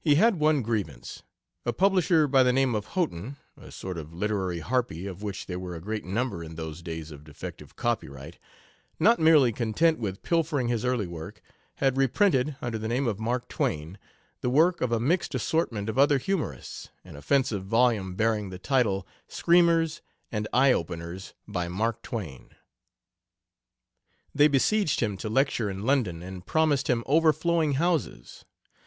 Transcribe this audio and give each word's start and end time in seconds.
He 0.00 0.14
had 0.14 0.36
one 0.40 0.62
grievance 0.62 1.24
a 1.66 1.74
publisher 1.74 2.26
by 2.26 2.42
the 2.42 2.54
name 2.54 2.74
of 2.74 2.86
Hotten, 2.96 3.36
a 3.54 3.70
sort 3.70 3.98
of 3.98 4.14
literary 4.14 4.60
harpy, 4.60 5.06
of 5.06 5.22
which 5.22 5.44
there 5.44 5.58
were 5.58 5.74
a 5.74 5.80
great 5.82 6.06
number 6.06 6.42
in 6.42 6.54
those 6.54 6.80
days 6.80 7.10
of 7.10 7.22
defective 7.24 7.76
copyright, 7.76 8.38
not 8.98 9.20
merely 9.20 9.52
content 9.52 9.98
with 9.98 10.22
pilfering 10.22 10.68
his 10.68 10.86
early 10.86 11.06
work, 11.06 11.42
had 11.74 11.98
reprinted, 11.98 12.56
under 12.62 12.78
the 12.78 12.88
name 12.88 13.06
of 13.06 13.20
Mark 13.20 13.46
Twain, 13.46 13.98
the 14.40 14.48
work 14.48 14.80
of 14.80 14.90
a 14.90 14.98
mixed 14.98 15.34
assortment 15.34 15.90
of 15.90 15.98
other 15.98 16.16
humorists, 16.16 16.88
an 17.04 17.14
offensive 17.14 17.66
volume 17.66 18.14
bearing 18.14 18.48
the 18.48 18.58
title, 18.58 19.06
Screamers 19.28 20.00
and 20.30 20.48
Eye 20.54 20.72
openers, 20.72 21.34
by 21.46 21.68
Mark 21.68 22.00
Twain. 22.00 22.52
They 24.34 24.48
besieged 24.48 25.00
him 25.00 25.18
to 25.18 25.28
lecture 25.28 25.68
in 25.68 25.82
London, 25.84 26.22
and 26.22 26.46
promised 26.46 26.88
him 26.88 27.02
overflowing 27.06 27.74
houses. 27.74 28.46